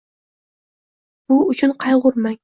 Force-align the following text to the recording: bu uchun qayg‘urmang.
bu 1.31 1.37
uchun 1.55 1.75
qayg‘urmang. 1.85 2.39